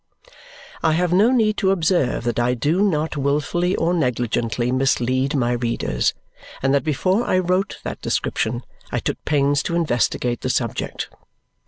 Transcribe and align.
I 0.81 0.93
have 0.93 1.13
no 1.13 1.29
need 1.29 1.57
to 1.57 1.69
observe 1.69 2.23
that 2.23 2.39
I 2.39 2.55
do 2.55 2.81
not 2.81 3.15
wilfully 3.17 3.75
or 3.75 3.93
negligently 3.93 4.71
mislead 4.71 5.35
my 5.35 5.51
readers 5.51 6.15
and 6.63 6.73
that 6.73 6.83
before 6.83 7.23
I 7.25 7.37
wrote 7.37 7.77
that 7.83 8.01
description 8.01 8.63
I 8.91 8.97
took 8.97 9.23
pains 9.25 9.61
to 9.61 9.75
investigate 9.75 10.41
the 10.41 10.49
subject. 10.49 11.11